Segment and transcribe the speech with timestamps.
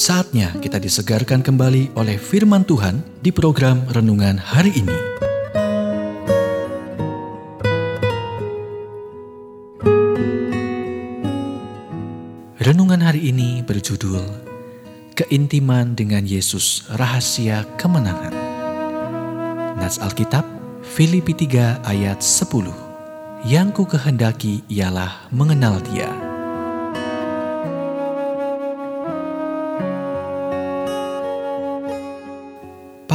[0.00, 4.96] Saatnya kita disegarkan kembali oleh firman Tuhan di program renungan hari ini.
[12.64, 14.24] Renungan hari ini berjudul
[15.20, 18.32] Keintiman dengan Yesus Rahasia Kemenangan.
[19.76, 20.48] Nats Alkitab
[20.80, 22.72] Filipi 3 ayat 10.
[23.44, 26.29] Yang ku kehendaki ialah mengenal Dia.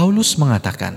[0.05, 0.93] Paulus mengatakan,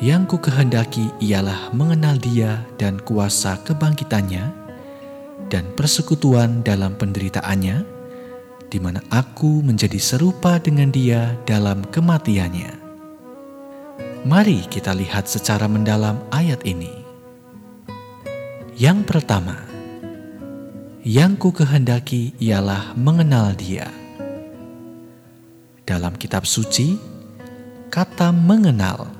[0.00, 4.40] "Yang ku kehendaki ialah mengenal Dia dan kuasa kebangkitannya
[5.52, 7.84] dan persekutuan dalam penderitaannya,
[8.72, 12.72] di mana aku menjadi serupa dengan Dia dalam kematiannya."
[14.24, 16.96] Mari kita lihat secara mendalam ayat ini.
[18.80, 19.60] Yang pertama,
[21.04, 23.92] yang ku kehendaki ialah mengenal Dia.
[25.84, 27.05] Dalam kitab suci,
[27.86, 29.14] kata mengenal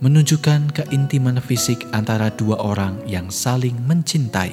[0.00, 4.52] menunjukkan keintiman fisik antara dua orang yang saling mencintai.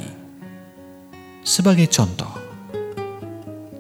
[1.44, 2.32] Sebagai contoh,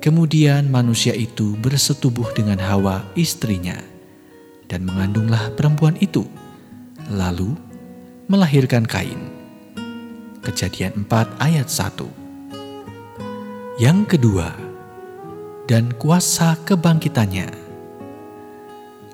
[0.03, 3.79] kemudian manusia itu bersetubuh dengan Hawa, istrinya,
[4.67, 6.27] dan mengandunglah perempuan itu,
[7.07, 7.55] lalu
[8.27, 9.31] melahirkan Kain.
[10.43, 12.03] Kejadian 4 ayat 1
[13.79, 14.51] Yang kedua,
[15.71, 17.62] dan kuasa kebangkitannya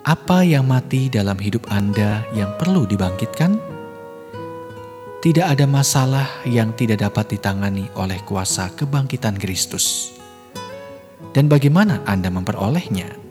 [0.10, 3.62] apa yang mati dalam hidup Anda yang perlu dibangkitkan?
[5.22, 10.18] Tidak ada masalah yang tidak dapat ditangani oleh kuasa kebangkitan Kristus.
[11.30, 13.22] Dan bagaimana Anda memperolehnya?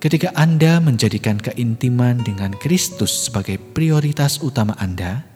[0.00, 5.28] Ketika Anda menjadikan keintiman dengan Kristus sebagai prioritas utama Anda,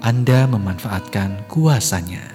[0.00, 2.32] Anda memanfaatkan kuasanya.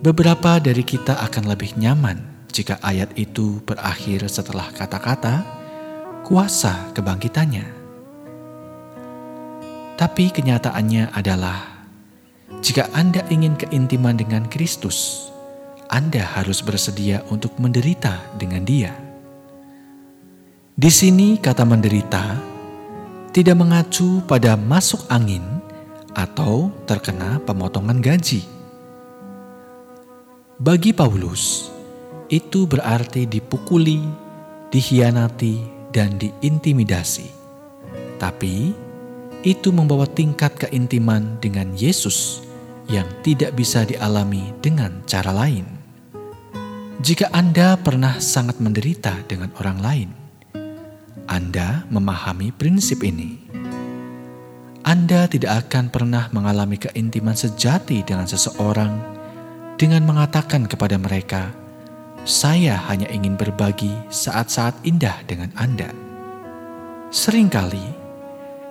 [0.00, 5.44] Beberapa dari kita akan lebih nyaman jika ayat itu berakhir setelah kata-kata
[6.24, 7.68] kuasa kebangkitannya.
[10.00, 11.84] Tapi kenyataannya adalah,
[12.64, 15.28] jika Anda ingin keintiman dengan Kristus,
[15.92, 18.96] Anda harus bersedia untuk menderita dengan Dia.
[20.76, 22.56] Di sini, kata menderita
[23.36, 25.44] tidak mengacu pada masuk angin
[26.16, 28.48] atau terkena pemotongan gaji.
[30.56, 31.75] Bagi Paulus,
[32.26, 34.02] itu berarti dipukuli,
[34.70, 35.62] dihianati,
[35.94, 37.30] dan diintimidasi.
[38.18, 38.74] Tapi
[39.46, 42.42] itu membawa tingkat keintiman dengan Yesus
[42.90, 45.66] yang tidak bisa dialami dengan cara lain.
[47.02, 50.10] Jika Anda pernah sangat menderita dengan orang lain,
[51.30, 53.46] Anda memahami prinsip ini.
[54.86, 58.94] Anda tidak akan pernah mengalami keintiman sejati dengan seseorang
[59.76, 61.52] dengan mengatakan kepada mereka,
[62.26, 65.94] saya hanya ingin berbagi saat-saat indah dengan Anda.
[67.14, 67.86] Seringkali,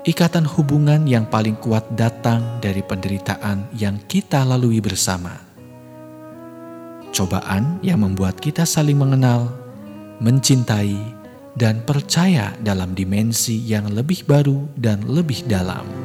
[0.04, 5.40] ikatan hubungan yang paling kuat datang dari penderitaan yang kita lalui bersama.
[7.16, 9.48] Cobaan yang membuat kita saling mengenal,
[10.20, 11.00] mencintai,
[11.56, 16.05] dan percaya dalam dimensi yang lebih baru dan lebih dalam.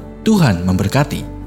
[0.21, 1.40] Tuhan memberkati.